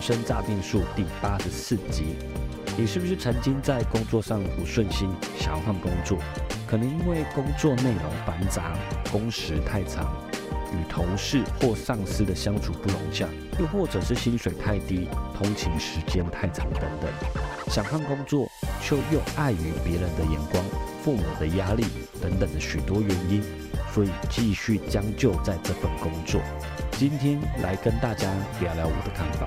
[0.00, 2.16] 生诈骗术》第八十四集。
[2.76, 6.18] 你是不是曾经在工作上不顺心，想要换工作？
[6.66, 8.76] 可能因为工作内容繁杂、
[9.10, 10.14] 工时太长、
[10.72, 13.26] 与同事或上司的相处不融洽，
[13.58, 17.10] 又或者是薪水太低、通勤时间太长等等。
[17.68, 18.48] 想换工作，
[18.80, 20.62] 却又碍于别人的眼光、
[21.02, 21.84] 父母的压力
[22.22, 23.42] 等等的许多原因，
[23.92, 26.40] 所以继续将就在这份工作。
[26.92, 29.46] 今天来跟大家聊聊我的看法。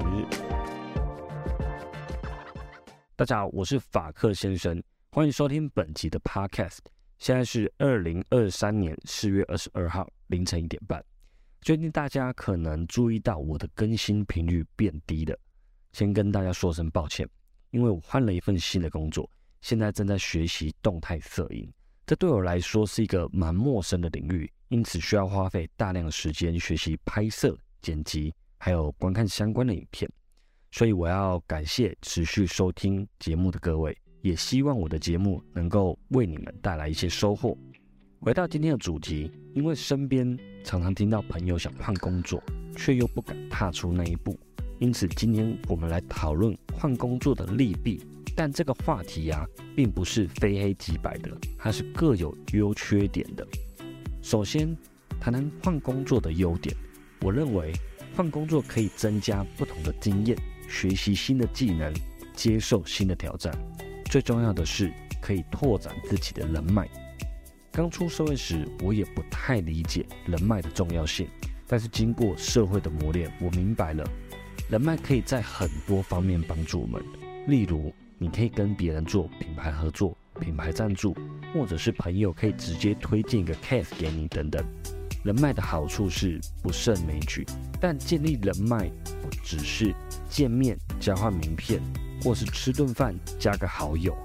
[3.21, 6.79] 大家好，我是法克先生，欢迎收听本集的 Podcast。
[7.19, 11.05] 现在是二零二三年四月二十二号凌晨一点半。
[11.61, 15.37] 最近大家可能注意到我的更新频率变低了，
[15.91, 17.29] 先跟大家说声抱歉，
[17.69, 19.29] 因为我换了一份新的工作，
[19.61, 21.71] 现在正在学习动态摄影，
[22.07, 30.11] 这对我来说是一个蛮陌生的领域，因此需要花费大量的时间学习拍摄、剪辑，还有观看相关的影片。
[30.71, 37.57] 所以我要感谢持续收听节目的各位，也希望我的节目能够为你们带来一些收获。
[38.21, 42.41] 回到今天的主题，因为身边常常听到朋友想换工作，
[42.77, 44.39] 却又不敢踏出那一步，
[44.79, 48.01] 因此今天我们来讨论换工作的利弊。
[48.33, 53.45] 但这个话题呀，并不是非黑即白的，它是各有优缺点的。
[54.21, 54.73] 首先，
[55.19, 56.73] 谈谈换工作的优点。
[57.21, 57.73] 我认为
[58.15, 60.37] 换工作可以增加不同的经验。
[60.71, 61.93] 学习新的技能，
[62.33, 63.53] 接受新的挑战，
[64.05, 64.91] 最重要的是
[65.21, 66.87] 可以拓展自己的人脉。
[67.73, 71.27] 刚出社会时，我也不太理解人脉的重要性，
[71.67, 74.03] 但是经过社会的磨练，我明白了，
[74.69, 77.03] 人脉可以在很多方面帮助我们。
[77.47, 81.13] 例如，你可以跟别人做品牌合作、品牌赞助，
[81.53, 84.65] 或者是朋友可以直接推荐一个 case 给你等等。
[85.23, 87.45] 人脉的好处是不胜枚举，
[87.79, 88.89] 但建立人脉
[89.21, 89.93] 不只是
[90.29, 91.79] 见面交换名片，
[92.23, 94.15] 或是吃顿饭加个好友，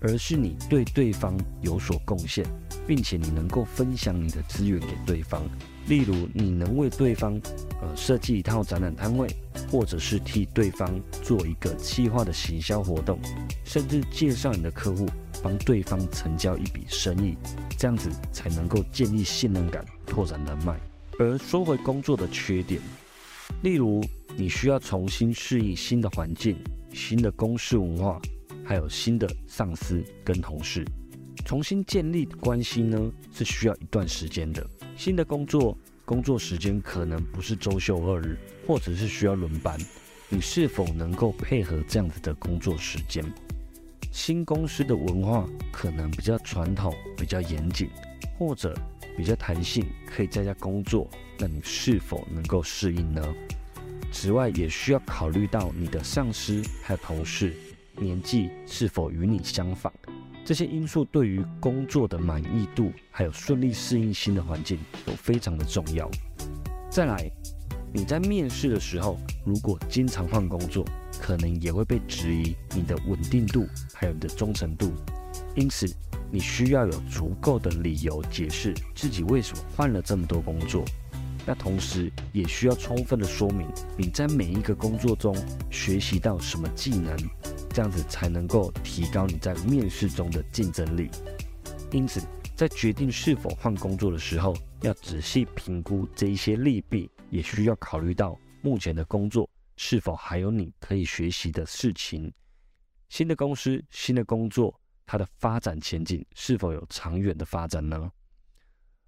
[0.00, 2.44] 而是你对对方有所贡献，
[2.86, 5.42] 并且你能够分享你的资源给对方。
[5.86, 7.40] 例如，你能为对方
[7.80, 9.28] 呃设计一套展览摊位，
[9.70, 10.88] 或者是替对方
[11.22, 13.18] 做一个企划的行销活动，
[13.64, 15.06] 甚至介绍你的客户。
[15.44, 17.36] 帮对方成交一笔生意，
[17.76, 20.80] 这样子才能够建立信任感，拓展人脉。
[21.18, 22.80] 而说回工作的缺点，
[23.62, 24.02] 例如
[24.38, 26.56] 你需要重新适应新的环境、
[26.94, 28.18] 新的公司文化，
[28.64, 30.82] 还有新的上司跟同事，
[31.44, 34.66] 重新建立关系呢，是需要一段时间的。
[34.96, 39.78] 新的工作工作时间可能不是周休二日，或者是需要轮班，
[40.30, 43.22] 你是否能够配合这样子的工作时间？
[44.14, 47.90] 新公司的文化可能比较传统、比较严谨，
[48.38, 48.72] 或者
[49.16, 51.10] 比较弹性，可以在家工作。
[51.36, 53.20] 那你是否能够适应呢？
[54.12, 57.52] 此外，也需要考虑到你的上司还有同事
[57.96, 59.92] 年纪是否与你相仿，
[60.44, 66.08] 这些因素对于工作的满意度还有顺利适应新的环境都非常的重要。
[66.88, 67.28] 再来，
[67.96, 70.84] 你在面试的时候，如果经常换工作，
[71.20, 74.92] 可能也会被质疑你的稳定度，还有你的忠诚度，
[75.54, 75.86] 因此
[76.28, 80.84] 你需要有足够的理由解释自己为什么换了这么多工作。
[81.46, 83.68] 那同时也需要充分的说明
[83.98, 85.36] 你在每一个工作中
[85.70, 87.16] 学习到什么技能，
[87.72, 91.08] 这样子才能够提高你在面试中的竞争力。
[91.92, 92.20] 因此，
[92.56, 99.48] 在决定是否换工作的时候，要仔细评估这一些利弊，也需要考虑到目前的工作。
[99.76, 102.32] 是否还有你可以学习的事情？
[103.08, 108.08] 新的公司、新的工作，它的发展前景是否有长远的发展呢？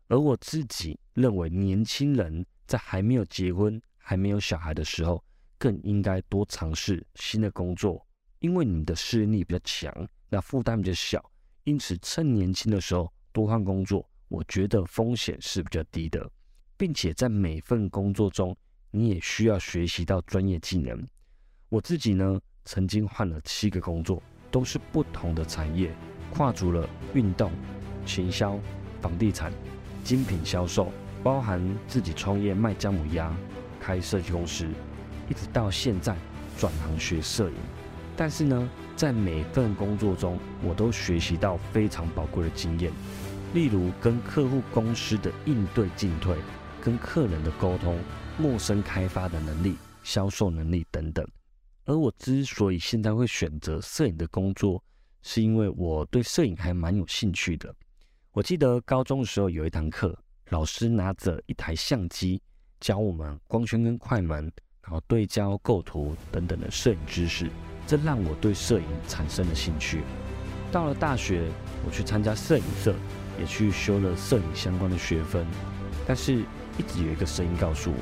[0.08, 5.22] 而我自己认为，年轻人在还没有结婚、还没有小孩的时候，
[5.56, 8.04] 更应该多尝试新的工作，
[8.40, 11.24] 因为你的适应力比较强，那负担比较小，
[11.62, 16.26] 因此趁年轻的时候多换工作，我觉得风险是比较低的，
[16.74, 18.56] 并且在每份工作中。
[18.90, 21.06] 你也需要学习到专业技能。
[21.68, 25.94] 我自己呢，曾经换了七个工作，都是不同的产业，
[26.32, 27.52] 跨足了运动、
[28.06, 28.58] 行销、
[29.02, 29.52] 房地产、
[30.02, 30.90] 精品销售，
[31.22, 33.36] 包含自己创业卖姜母鸭、
[33.78, 34.66] 开设计公司，
[35.28, 36.16] 一直到现在
[36.56, 37.56] 转行学摄影。
[38.16, 42.90] 但是呢，在每份工作中，我都学习到非常宝贵的经验，
[43.52, 46.36] 例如跟客户公司的应对进退，
[46.80, 47.98] 跟客人的沟通，
[48.38, 51.26] 陌生开发的能力，销售能力等等。
[51.84, 54.82] 而我之所以现在会选择摄影的工作，
[55.22, 57.72] 是因为我对摄影还蛮有兴趣的。
[58.32, 60.18] 我记得高中的时候有一堂课，
[60.48, 62.40] 老师拿着一台相机
[62.80, 64.50] 教我们光圈跟快门，
[64.82, 67.48] 然后对焦、构图等等的摄影知识，
[67.86, 70.02] 这让我对摄影产生了兴趣。
[70.72, 71.44] 到了大学，
[71.86, 72.94] 我去参加摄影社，
[73.38, 75.46] 也去修了摄影相关的学分，
[76.06, 76.34] 但是
[76.76, 77.98] 一直有一个声音告诉我，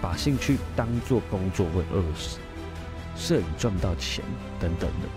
[0.00, 2.38] 把兴趣当做工作会饿死。
[3.14, 4.24] 摄影赚不到钱
[4.58, 5.08] 等等的，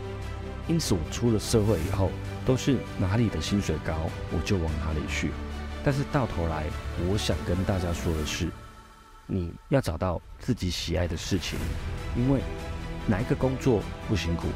[0.68, 2.12] 因此我出了社会以后，
[2.46, 3.96] 都是哪里的薪水高，
[4.31, 5.31] 我就往哪里去。
[5.84, 6.66] 但是到头来，
[7.07, 8.52] 我想跟大家说的是，
[9.25, 11.57] 你要找到自己喜爱的事情，
[12.18, 12.42] 因为
[13.07, 14.48] 哪一个工作不辛苦？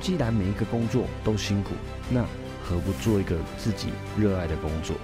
[0.00, 1.70] 既然每一个工作都辛苦，
[2.10, 2.22] 那
[2.62, 4.96] 何不做一个自己热爱的工作？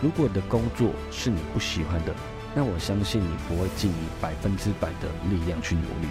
[0.00, 2.14] 如果你的工作是你不喜欢的，
[2.54, 6.08] 那我相信你不会尽你百分之百的力量去努力。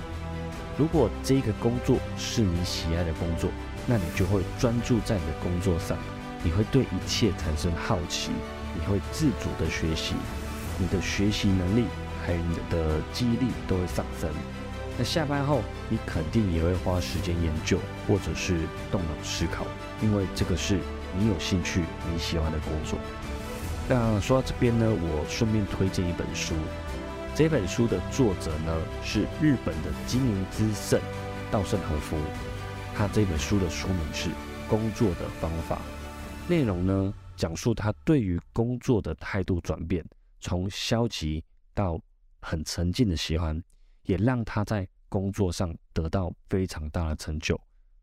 [0.77, 3.49] 如果这个工作是你喜爱的工作，
[3.87, 5.97] 那你就会专注在你的工作上，
[6.43, 8.31] 你会对一切产生好奇，
[8.75, 10.15] 你会自主的学习，
[10.77, 11.85] 你的学习能力
[12.25, 14.29] 还有你的记忆力都会上升。
[14.99, 18.57] 那下班后，你肯定也会花时间研究，或者是
[18.91, 19.65] 动脑思考，
[20.03, 20.77] 因为这个是
[21.17, 22.99] 你有兴趣、你喜欢的工作。
[23.87, 26.53] 那说到这边呢，我顺便推荐一本书。
[27.33, 30.99] 这本书的作者呢是日本的经营之圣
[31.49, 32.17] 稻盛和夫，
[32.93, 34.29] 他这本书的书名是
[34.67, 35.77] 《工作的方法》，
[36.49, 40.03] 内容呢讲述他对于工作的态度转变，
[40.41, 41.41] 从消极
[41.73, 41.97] 到
[42.41, 43.63] 很沉静的喜欢，
[44.09, 47.55] 也让他在工作上得到非常大的成就，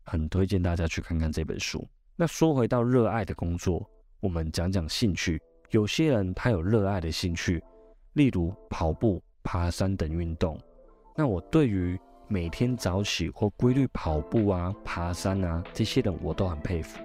[0.05, 1.85] 很推荐大家去看看这本书。
[2.15, 3.85] 那说回到热爱的工作，
[4.21, 5.41] 我们讲讲兴趣。
[5.71, 7.61] 有些人他有热爱的兴趣，
[8.13, 9.21] 例如跑步。
[9.43, 10.59] 爬山等运动，
[11.15, 16.99] 那我对于每天早起或规律跑步啊、爬山啊这些人，我都很佩服，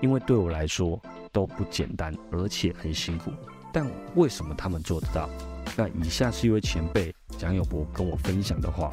[0.00, 1.02] 因为对我来说
[1.32, 3.32] 都不简单，而且很辛苦。
[3.72, 5.28] 但为什么他们做得到？
[5.76, 7.12] 那以下是一位前辈
[7.44, 8.90] 蒋友博跟我分享的话，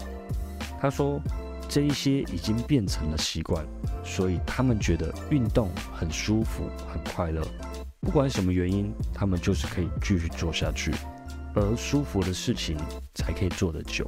[0.78, 1.22] 他说
[1.70, 3.66] ：“这一些已经变成了习惯，
[4.04, 7.42] 所以他们觉得运动很舒服、很快乐，
[8.02, 10.92] 不管什么原因，他们就是可以继续做下去。”
[11.56, 12.76] 而舒服的事情
[13.16, 14.06] 才可以做得久。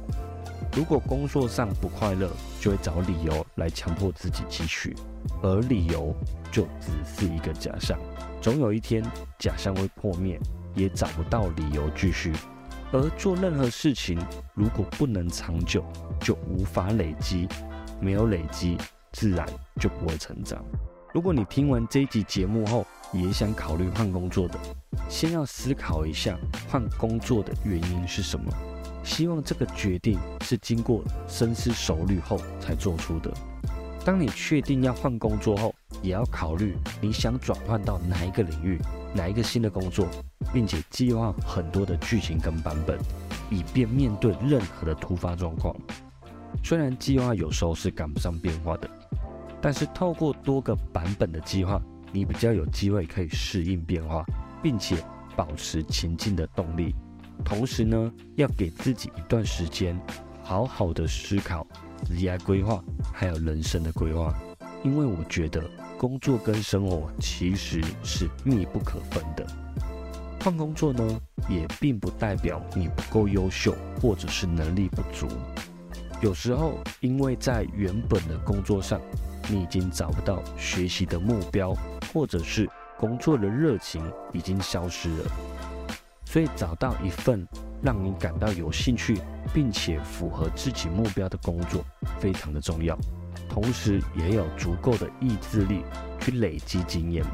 [0.76, 2.30] 如果工作上不快乐，
[2.60, 4.94] 就会找理由来强迫自己继续，
[5.42, 6.14] 而理由
[6.52, 7.98] 就只是一个假象。
[8.42, 9.02] 总有一天，
[9.38, 10.38] 假象会破灭，
[10.74, 12.30] 也找不到理由继续。
[12.92, 14.18] 而做任何事情，
[14.54, 15.84] 如果不能长久，
[16.20, 17.48] 就无法累积，
[18.00, 18.78] 没有累积，
[19.12, 19.46] 自然
[19.80, 20.64] 就不会成长。
[21.12, 24.58] 如果你听完这一集节目后，也想考虑换工作的，
[25.08, 26.36] 先要思考一下
[26.68, 28.52] 换工作的原因是什么。
[29.04, 33.30] 希望这个决定是经过深思熟虑后才做出的。
[34.04, 38.80] 当你确定要换工作后，也要考虑你想转换到哪一个领域、
[39.14, 40.08] 哪一个新的工作，
[40.54, 42.96] 并且计划很多的剧情跟版本，
[43.50, 45.74] 以便面对任何的突发状况。
[46.62, 48.88] 虽然计划有时候是赶不上变化的，
[49.60, 51.82] 但是透过多个版本的计划。
[52.12, 54.24] 你比较有机会可以适应变化，
[54.62, 54.96] 并且
[55.34, 56.94] 保持前进的动力。
[57.44, 60.00] 同时呢，要给自己一段时间，
[60.40, 61.66] 好好的思考
[62.06, 62.80] 职业规划，
[63.12, 64.32] 还有人生的规划。
[64.84, 65.60] 因为我觉得
[65.98, 69.44] 工作跟生活其实是密不可分的。
[70.44, 75.26] 换工作呢，也并不代表你不够优秀，或者是能力不足。
[76.20, 79.00] 有时候，因为在原本的工作上，
[79.48, 81.74] 你已经找不到学习的目标。
[82.12, 84.00] 或者是工作的热情
[84.32, 85.24] 已经消失了，
[86.24, 87.44] 所以找到一份
[87.82, 89.18] 让你感到有兴趣，
[89.52, 91.84] 并且符合自己目标的工作
[92.20, 92.96] 非常的重要。
[93.48, 95.82] 同时，也有足够的意志力
[96.20, 97.24] 去累积经验。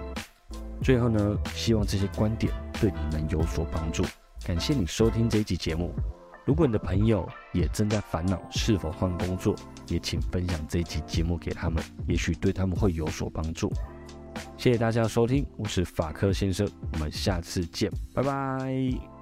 [0.83, 4.03] 最后呢，希望这些观点对你们有所帮助。
[4.45, 5.93] 感谢你收听这一集节目。
[6.47, 9.55] 如果你的朋友也正在烦恼是否换工作，
[9.89, 13.71] 也请分享这一集节目给他们，也许对他们会有所帮助。
[14.57, 19.20] 谢谢大家的收听，我是法科先生，我们下次见，拜拜。